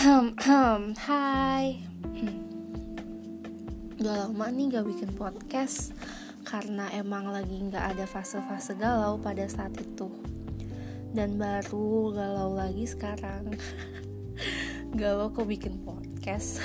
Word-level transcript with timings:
Hai. 0.00 1.76
Udah 4.00 4.24
lama 4.24 4.48
nih 4.48 4.72
gak 4.72 4.88
bikin 4.88 5.12
podcast 5.12 5.92
Karena 6.40 6.88
emang 6.96 7.28
lagi 7.28 7.60
gak 7.68 7.92
ada 7.92 8.08
fase-fase 8.08 8.80
galau 8.80 9.20
pada 9.20 9.44
saat 9.44 9.76
itu. 9.76 10.08
Dan 11.12 11.36
baru 11.36 12.16
galau 12.16 12.56
lagi 12.56 12.88
sekarang. 12.88 13.52
Galau 14.96 15.36
kok 15.36 15.44
bikin 15.44 15.84
podcast. 15.84 16.64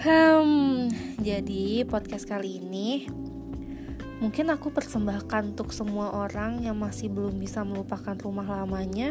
Hmm, 0.00 0.86
Jadi 1.18 1.82
podcast 1.90 2.22
kali 2.30 2.62
ini 2.62 3.10
Mungkin 4.22 4.46
aku 4.54 4.70
persembahkan 4.70 5.58
untuk 5.58 5.74
semua 5.74 6.14
orang 6.14 6.62
yang 6.62 6.78
masih 6.78 7.10
belum 7.10 7.34
bisa 7.34 7.66
melupakan 7.66 8.14
rumah 8.14 8.46
lamanya 8.46 9.10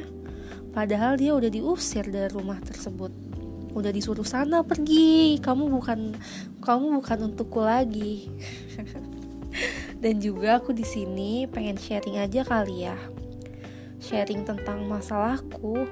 Padahal 0.69 1.17
dia 1.17 1.33
udah 1.33 1.49
diusir 1.49 2.05
dari 2.05 2.29
rumah 2.29 2.61
tersebut. 2.61 3.09
Udah 3.73 3.89
disuruh 3.89 4.25
sana 4.25 4.61
pergi. 4.61 5.41
Kamu 5.41 5.69
bukan 5.69 6.13
kamu 6.61 7.01
bukan 7.01 7.17
untukku 7.33 7.61
lagi. 7.61 8.29
Dan 10.03 10.21
juga 10.21 10.61
aku 10.61 10.71
di 10.71 10.85
sini 10.85 11.49
pengen 11.49 11.75
sharing 11.75 12.21
aja 12.21 12.45
kali 12.45 12.85
ya. 12.85 12.97
Sharing 13.99 14.45
tentang 14.45 14.85
masalahku. 14.85 15.89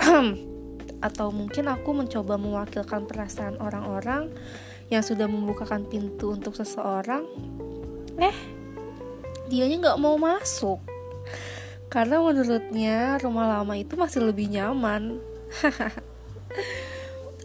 Atau 1.06 1.32
mungkin 1.32 1.70
aku 1.70 1.96
mencoba 1.96 2.36
mewakilkan 2.36 3.08
perasaan 3.08 3.56
orang-orang 3.56 4.28
yang 4.92 5.00
sudah 5.00 5.24
membukakan 5.30 5.86
pintu 5.86 6.34
untuk 6.36 6.52
seseorang. 6.58 7.24
Eh, 8.20 8.36
dianya 9.48 9.88
nggak 9.88 10.00
mau 10.02 10.20
masuk 10.20 10.99
karena 11.90 12.22
menurutnya 12.22 13.18
rumah 13.18 13.58
lama 13.58 13.74
itu 13.74 13.98
masih 13.98 14.22
lebih 14.22 14.46
nyaman. 14.46 15.18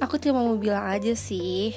Aku 0.06 0.22
cuma 0.22 0.46
mau 0.46 0.54
bilang 0.54 0.86
aja 0.86 1.18
sih, 1.18 1.74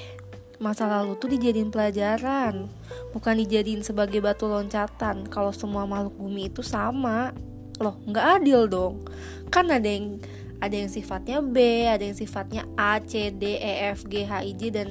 masa 0.61 0.85
lalu 0.85 1.17
tuh 1.17 1.33
dijadiin 1.33 1.73
pelajaran, 1.73 2.69
bukan 3.17 3.41
dijadiin 3.41 3.81
sebagai 3.81 4.21
batu 4.21 4.45
loncatan 4.45 5.25
kalau 5.33 5.49
semua 5.49 5.89
makhluk 5.89 6.13
bumi 6.21 6.53
itu 6.53 6.61
sama. 6.61 7.33
Loh, 7.81 7.97
nggak 8.05 8.45
adil 8.45 8.69
dong. 8.69 9.01
Kan 9.49 9.73
ada 9.73 9.89
yang 9.89 10.21
ada 10.61 10.75
yang 10.77 10.93
sifatnya 10.93 11.41
B, 11.41 11.89
ada 11.89 12.05
yang 12.05 12.19
sifatnya 12.19 12.69
A, 12.77 13.01
C, 13.01 13.33
D, 13.33 13.57
E, 13.57 13.95
F, 13.97 14.05
G, 14.05 14.29
H, 14.29 14.45
I, 14.45 14.53
J 14.53 14.63
dan 14.75 14.89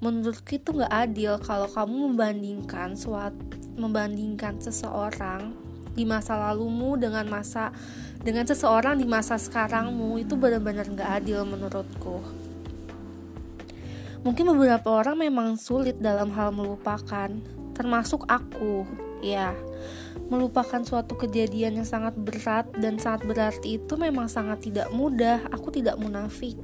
menurutku 0.00 0.56
itu 0.56 0.70
nggak 0.72 0.94
adil 0.96 1.36
kalau 1.44 1.68
kamu 1.68 2.14
membandingkan 2.14 2.96
suatu 2.96 3.38
membandingkan 3.76 4.60
seseorang 4.60 5.54
di 5.92 6.04
masa 6.08 6.36
lalumu 6.36 6.96
dengan 6.96 7.28
masa 7.28 7.72
dengan 8.22 8.46
seseorang 8.46 8.96
di 8.96 9.06
masa 9.06 9.34
sekarangmu 9.36 10.22
itu 10.22 10.38
benar-benar 10.38 10.86
nggak 10.88 11.10
adil 11.22 11.42
menurutku. 11.42 12.22
Mungkin 14.22 14.54
beberapa 14.54 15.02
orang 15.02 15.18
memang 15.18 15.58
sulit 15.58 15.98
dalam 15.98 16.30
hal 16.38 16.54
melupakan, 16.54 17.26
termasuk 17.74 18.22
aku. 18.30 18.86
Ya, 19.22 19.54
melupakan 20.30 20.82
suatu 20.82 21.18
kejadian 21.18 21.82
yang 21.82 21.86
sangat 21.86 22.14
berat 22.14 22.70
dan 22.78 22.98
sangat 23.02 23.26
berarti 23.26 23.82
itu 23.82 23.94
memang 23.98 24.30
sangat 24.30 24.70
tidak 24.70 24.94
mudah. 24.94 25.42
Aku 25.50 25.74
tidak 25.74 25.98
munafik. 25.98 26.54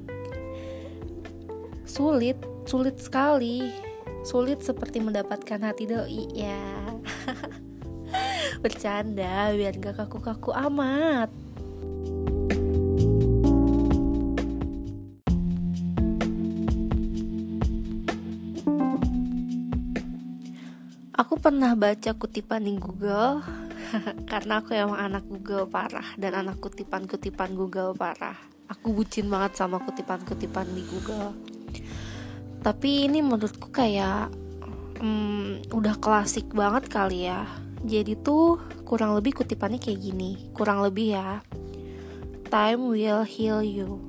Sulit, 1.83 2.39
sulit 2.67 2.95
sekali. 3.03 3.75
Sulit 4.23 4.63
seperti 4.63 5.03
mendapatkan 5.03 5.59
hati 5.59 5.91
doi, 5.91 6.31
ya. 6.35 6.63
Bercanda 8.59 9.55
biar 9.55 9.79
gak 9.79 10.03
kaku-kaku 10.03 10.51
amat. 10.51 11.31
Aku 21.15 21.39
pernah 21.39 21.79
baca 21.79 22.11
kutipan 22.19 22.67
di 22.67 22.79
Google 22.79 23.43
Karena 24.31 24.59
aku 24.59 24.75
emang 24.75 24.99
anak 24.99 25.27
Google 25.27 25.67
parah 25.71 26.15
Dan 26.19 26.35
anak 26.35 26.59
kutipan-kutipan 26.59 27.55
Google 27.55 27.95
parah. 27.95 28.35
Aku 28.75 28.91
bucin 28.91 29.31
banget 29.31 29.55
sama 29.55 29.79
kutipan-kutipan 29.87 30.67
di 30.75 30.83
Google. 30.83 31.31
Tapi 32.59 33.07
ini 33.07 33.23
menurutku 33.23 33.71
kayak 33.71 34.35
hmm, 34.99 35.71
Udah 35.71 35.95
klasik 36.03 36.51
banget 36.51 36.91
kali 36.91 37.31
ya 37.31 37.47
jadi 37.87 38.19
tuh 38.19 38.59
kurang 38.83 39.15
lebih 39.15 39.39
kutipannya 39.39 39.79
kayak 39.79 40.03
gini, 40.03 40.51
kurang 40.51 40.83
lebih 40.83 41.15
ya. 41.15 41.47
Time 42.51 42.91
will 42.91 43.23
heal 43.23 43.63
you. 43.63 44.03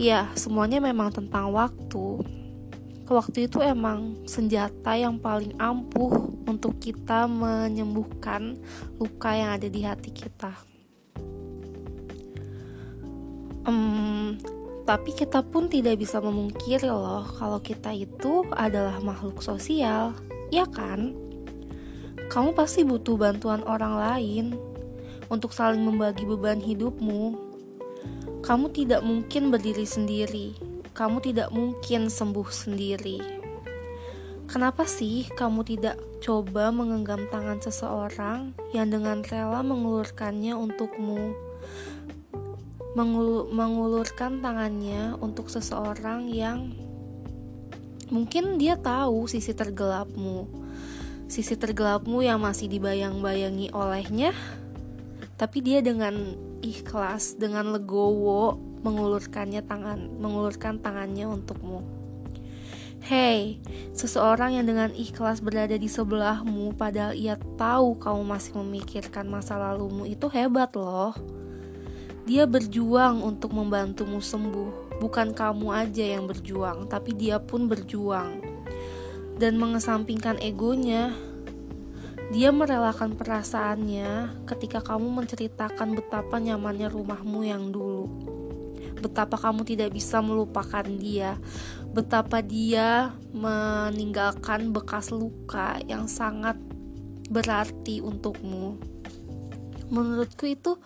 Ya, 0.00 0.26
semuanya 0.34 0.82
memang 0.82 1.12
tentang 1.12 1.52
waktu. 1.52 2.24
Waktu 3.06 3.46
itu 3.46 3.60
emang 3.60 4.24
senjata 4.24 4.96
yang 4.96 5.20
paling 5.20 5.52
ampuh 5.60 6.32
untuk 6.48 6.80
kita 6.80 7.28
menyembuhkan 7.28 8.56
luka 8.96 9.30
yang 9.36 9.52
ada 9.54 9.68
di 9.68 9.80
hati 9.84 10.10
kita. 10.10 10.56
Um, 13.62 14.40
tapi 14.82 15.14
kita 15.14 15.46
pun 15.46 15.70
tidak 15.70 16.00
bisa 16.00 16.18
memungkiri 16.18 16.90
loh 16.90 17.22
kalau 17.38 17.62
kita 17.62 17.94
itu 17.94 18.42
adalah 18.50 18.98
makhluk 18.98 19.38
sosial, 19.44 20.16
ya 20.50 20.66
kan? 20.66 21.21
Kamu 22.32 22.56
pasti 22.56 22.80
butuh 22.80 23.20
bantuan 23.20 23.60
orang 23.68 24.00
lain 24.00 24.46
untuk 25.28 25.52
saling 25.52 25.84
membagi 25.84 26.24
beban 26.24 26.64
hidupmu. 26.64 27.36
Kamu 28.40 28.72
tidak 28.72 29.04
mungkin 29.04 29.52
berdiri 29.52 29.84
sendiri, 29.84 30.56
kamu 30.96 31.20
tidak 31.20 31.52
mungkin 31.52 32.08
sembuh 32.08 32.48
sendiri. 32.48 33.20
Kenapa 34.48 34.88
sih 34.88 35.28
kamu 35.28 35.60
tidak 35.76 36.00
coba 36.24 36.72
menggenggam 36.72 37.28
tangan 37.28 37.60
seseorang 37.60 38.56
yang 38.72 38.88
dengan 38.88 39.20
rela 39.28 39.60
mengulurkannya 39.60 40.56
untukmu? 40.56 41.36
Mengul 42.96 43.52
mengulurkan 43.52 44.40
tangannya 44.40 45.20
untuk 45.20 45.52
seseorang 45.52 46.32
yang 46.32 46.72
mungkin 48.08 48.56
dia 48.56 48.80
tahu 48.80 49.28
sisi 49.28 49.52
tergelapmu, 49.52 50.61
sisi 51.32 51.56
tergelapmu 51.56 52.20
yang 52.20 52.44
masih 52.44 52.68
dibayang-bayangi 52.68 53.72
olehnya, 53.72 54.36
tapi 55.40 55.64
dia 55.64 55.80
dengan 55.80 56.36
ikhlas, 56.60 57.40
dengan 57.40 57.72
legowo 57.72 58.60
mengulurkannya 58.84 59.64
tangan, 59.64 60.12
mengulurkan 60.20 60.76
tangannya 60.76 61.24
untukmu. 61.24 61.80
Hey, 63.00 63.56
seseorang 63.96 64.60
yang 64.60 64.68
dengan 64.68 64.92
ikhlas 64.92 65.40
berada 65.40 65.74
di 65.74 65.88
sebelahmu 65.88 66.76
padahal 66.76 67.16
ia 67.16 67.40
tahu 67.56 67.96
kamu 67.96 68.22
masih 68.28 68.52
memikirkan 68.60 69.24
masa 69.24 69.56
lalumu 69.56 70.04
itu 70.04 70.28
hebat 70.28 70.76
loh. 70.76 71.16
Dia 72.28 72.44
berjuang 72.44 73.24
untuk 73.24 73.56
membantumu 73.56 74.20
sembuh, 74.20 75.00
bukan 75.00 75.32
kamu 75.32 75.66
aja 75.72 76.04
yang 76.12 76.28
berjuang, 76.28 76.86
tapi 76.92 77.16
dia 77.16 77.40
pun 77.40 77.66
berjuang 77.66 78.51
dan 79.42 79.58
mengesampingkan 79.58 80.38
egonya. 80.38 81.10
Dia 82.30 82.54
merelakan 82.54 83.18
perasaannya 83.18 84.46
ketika 84.46 84.78
kamu 84.78 85.18
menceritakan 85.18 85.98
betapa 85.98 86.38
nyamannya 86.38 86.86
rumahmu 86.86 87.42
yang 87.42 87.74
dulu. 87.74 88.06
Betapa 89.02 89.34
kamu 89.34 89.66
tidak 89.66 89.90
bisa 89.90 90.22
melupakan 90.22 90.86
dia. 90.86 91.34
Betapa 91.90 92.38
dia 92.38 93.18
meninggalkan 93.34 94.70
bekas 94.70 95.10
luka 95.10 95.82
yang 95.90 96.06
sangat 96.06 96.54
berarti 97.26 97.98
untukmu. 97.98 98.78
Menurutku 99.90 100.46
itu 100.46 100.78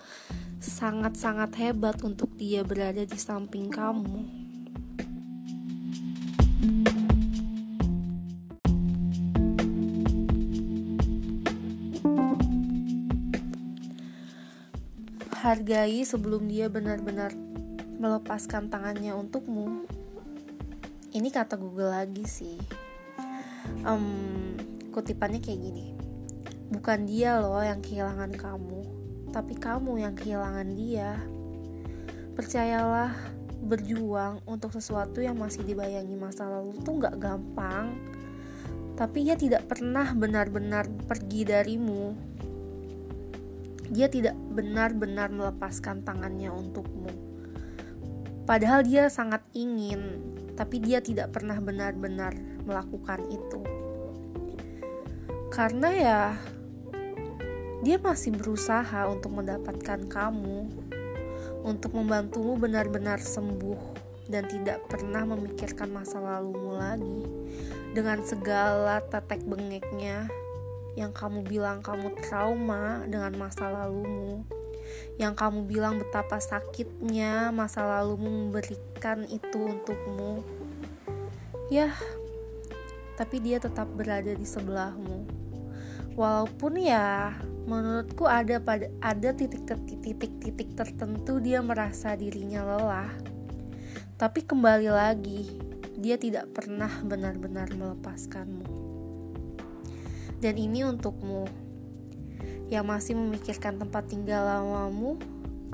sangat-sangat 0.64 1.55
hebat 1.61 2.00
untuk 2.03 2.32
dia 2.41 2.64
berada 2.64 3.05
di 3.05 3.19
samping 3.20 3.69
kamu. 3.69 4.36
Hargai 15.46 16.02
sebelum 16.02 16.50
dia 16.50 16.66
benar-benar 16.66 17.31
melepaskan 18.02 18.66
tangannya 18.66 19.14
untukmu. 19.14 19.87
Ini 21.14 21.28
kata 21.31 21.54
Google 21.54 21.94
lagi 21.94 22.26
sih. 22.26 22.58
Um, 23.87 24.58
kutipannya 24.90 25.38
kayak 25.38 25.62
gini. 25.62 25.94
Bukan 26.75 27.06
dia 27.06 27.38
loh 27.38 27.62
yang 27.62 27.78
kehilangan 27.78 28.34
kamu, 28.34 28.81
tapi 29.31 29.54
kamu 29.54 30.02
yang 30.02 30.19
kehilangan 30.19 30.66
dia. 30.75 31.14
Percayalah, 32.34 33.14
berjuang 33.62 34.43
untuk 34.50 34.75
sesuatu 34.75 35.22
yang 35.22 35.38
masih 35.38 35.62
dibayangi 35.62 36.19
masa 36.19 36.50
lalu 36.50 36.75
tuh 36.82 36.98
gak 36.98 37.22
gampang. 37.22 37.94
Tapi 38.98 39.31
ia 39.31 39.38
tidak 39.38 39.70
pernah 39.70 40.10
benar-benar 40.10 40.90
pergi 41.06 41.46
darimu 41.46 42.34
dia 43.91 44.11
tidak 44.11 44.35
benar-benar 44.55 45.31
melepaskan 45.31 46.03
tangannya 46.03 46.50
untukmu. 46.50 47.11
Padahal 48.47 48.87
dia 48.87 49.11
sangat 49.11 49.43
ingin, 49.55 50.23
tapi 50.55 50.79
dia 50.79 51.03
tidak 51.03 51.35
pernah 51.35 51.59
benar-benar 51.59 52.35
melakukan 52.62 53.27
itu. 53.27 53.61
Karena 55.50 55.91
ya 55.91 56.21
dia 57.83 57.99
masih 57.99 58.35
berusaha 58.35 59.06
untuk 59.11 59.35
mendapatkan 59.35 60.06
kamu, 60.06 60.71
untuk 61.67 61.91
membantumu 61.94 62.55
benar-benar 62.55 63.19
sembuh 63.19 64.06
dan 64.27 64.47
tidak 64.47 64.82
pernah 64.91 65.23
memikirkan 65.27 65.91
masa 65.91 66.19
lalumu 66.19 66.75
lagi 66.75 67.23
dengan 67.94 68.23
segala 68.27 69.03
tetek 69.06 69.43
bengeknya 69.47 70.27
yang 70.96 71.12
kamu 71.12 71.44
bilang 71.44 71.84
kamu 71.84 72.16
trauma 72.25 73.04
dengan 73.04 73.37
masa 73.37 73.69
lalumu. 73.69 74.43
Yang 75.20 75.34
kamu 75.37 75.60
bilang 75.69 76.00
betapa 76.00 76.40
sakitnya 76.40 77.52
masa 77.52 77.84
lalumu 77.84 78.48
memberikan 78.48 79.28
itu 79.28 79.60
untukmu. 79.60 80.40
Ya 81.69 81.93
tapi 83.16 83.40
dia 83.40 83.56
tetap 83.56 83.88
berada 83.93 84.32
di 84.32 84.44
sebelahmu. 84.44 85.25
Walaupun 86.16 86.81
ya 86.81 87.37
menurutku 87.69 88.25
ada 88.25 88.56
pada 88.56 88.88
ada 89.04 89.37
titik-titik-titik 89.37 90.76
tertentu 90.76 91.40
dia 91.40 91.60
merasa 91.60 92.16
dirinya 92.16 92.64
lelah. 92.64 93.12
Tapi 94.16 94.44
kembali 94.44 94.88
lagi 94.88 95.60
dia 95.96 96.20
tidak 96.20 96.52
pernah 96.56 96.93
benar-benar 97.04 97.72
melepaskanmu. 97.72 98.75
Dan 100.46 100.62
ini 100.62 100.87
untukmu 100.87 101.43
yang 102.70 102.87
masih 102.87 103.19
memikirkan 103.19 103.82
tempat 103.82 104.06
tinggal 104.06 104.46
lamamu. 104.46 105.19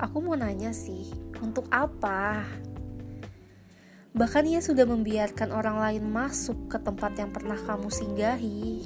Aku 0.01 0.17
mau 0.17 0.33
nanya 0.33 0.73
sih, 0.73 1.13
untuk 1.37 1.69
apa? 1.69 2.41
Bahkan 4.17 4.49
ia 4.49 4.65
sudah 4.65 4.89
membiarkan 4.89 5.53
orang 5.53 5.77
lain 5.77 6.09
masuk 6.09 6.73
ke 6.73 6.81
tempat 6.81 7.13
yang 7.21 7.29
pernah 7.29 7.53
kamu 7.53 7.93
singgahi. 7.93 8.81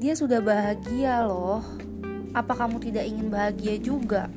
Dia 0.00 0.16
sudah 0.16 0.40
bahagia 0.40 1.28
loh. 1.28 1.60
Apa 2.32 2.64
kamu 2.64 2.80
tidak 2.80 3.04
ingin 3.04 3.28
bahagia 3.28 3.76
juga? 3.76 4.32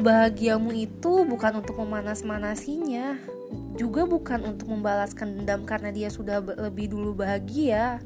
Bahagiamu 0.00 0.72
itu 0.72 1.28
bukan 1.28 1.60
untuk 1.60 1.84
memanas-manasinya, 1.84 3.20
juga 3.74 4.04
bukan 4.04 4.54
untuk 4.54 4.70
membalaskan 4.70 5.40
dendam 5.40 5.64
karena 5.64 5.90
dia 5.90 6.08
sudah 6.12 6.42
lebih 6.42 6.92
dulu 6.92 7.16
bahagia. 7.24 7.98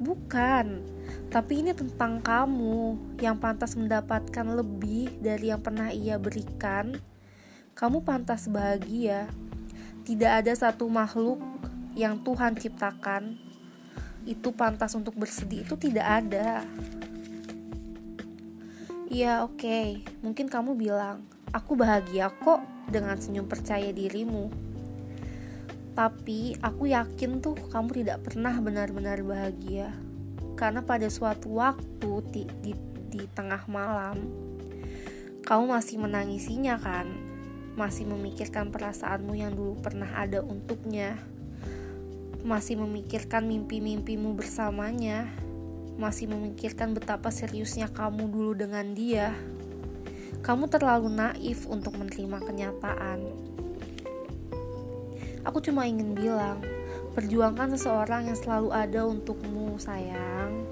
Bukan, 0.00 0.82
tapi 1.30 1.62
ini 1.62 1.70
tentang 1.74 2.18
kamu 2.22 2.98
yang 3.22 3.38
pantas 3.38 3.78
mendapatkan 3.78 4.46
lebih 4.46 5.14
dari 5.22 5.50
yang 5.50 5.62
pernah 5.62 5.90
ia 5.90 6.18
berikan. 6.18 6.98
Kamu 7.74 8.02
pantas 8.06 8.46
bahagia. 8.46 9.30
Tidak 10.04 10.30
ada 10.30 10.52
satu 10.52 10.86
makhluk 10.86 11.40
yang 11.94 12.20
Tuhan 12.22 12.58
ciptakan 12.58 13.38
itu 14.24 14.48
pantas 14.56 14.96
untuk 14.96 15.14
bersedih, 15.16 15.68
itu 15.68 15.76
tidak 15.76 16.06
ada. 16.24 16.64
Iya 19.12 19.44
oke, 19.44 19.60
okay. 19.60 20.00
mungkin 20.24 20.48
kamu 20.48 20.74
bilang, 20.74 21.22
aku 21.54 21.78
bahagia 21.78 22.34
kok 22.42 22.66
dengan 22.90 23.14
senyum 23.14 23.46
percaya 23.46 23.94
dirimu. 23.94 24.50
Tapi 25.94 26.58
aku 26.58 26.90
yakin 26.90 27.38
tuh 27.38 27.54
kamu 27.70 28.02
tidak 28.02 28.26
pernah 28.26 28.58
benar-benar 28.58 29.22
bahagia. 29.22 29.94
Karena 30.58 30.82
pada 30.82 31.06
suatu 31.06 31.62
waktu 31.62 32.10
di, 32.34 32.42
di, 32.58 32.72
di 33.14 33.22
tengah 33.30 33.62
malam, 33.70 34.18
kamu 35.46 35.70
masih 35.70 36.02
menangisinya 36.02 36.82
kan? 36.82 37.06
Masih 37.78 38.10
memikirkan 38.10 38.74
perasaanmu 38.74 39.38
yang 39.38 39.54
dulu 39.54 39.78
pernah 39.78 40.10
ada 40.18 40.42
untuknya. 40.42 41.14
Masih 42.42 42.74
memikirkan 42.74 43.46
mimpi-mimpimu 43.46 44.34
bersamanya 44.34 45.30
masih 45.94 46.26
memikirkan 46.26 46.90
betapa 46.90 47.30
seriusnya 47.30 47.86
kamu 47.86 48.26
dulu 48.26 48.52
dengan 48.58 48.98
dia, 48.98 49.30
kamu 50.44 50.68
terlalu 50.68 51.08
naif 51.08 51.64
untuk 51.64 51.96
menerima 51.96 52.36
kenyataan. 52.44 53.20
Aku 55.48 55.64
cuma 55.64 55.88
ingin 55.88 56.12
bilang, 56.12 56.60
perjuangkan 57.16 57.72
seseorang 57.72 58.28
yang 58.28 58.36
selalu 58.36 58.68
ada 58.76 59.08
untukmu, 59.08 59.80
sayang. 59.80 60.68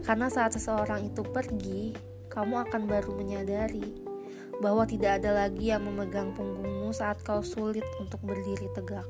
Karena 0.00 0.32
saat 0.32 0.56
seseorang 0.56 1.12
itu 1.12 1.20
pergi, 1.20 1.92
kamu 2.32 2.64
akan 2.64 2.88
baru 2.88 3.12
menyadari 3.12 3.84
bahwa 4.64 4.88
tidak 4.88 5.20
ada 5.20 5.44
lagi 5.44 5.68
yang 5.68 5.84
memegang 5.84 6.32
punggungmu 6.32 6.88
saat 6.96 7.20
kau 7.20 7.44
sulit 7.44 7.84
untuk 8.00 8.24
berdiri 8.24 8.72
tegak. 8.72 9.08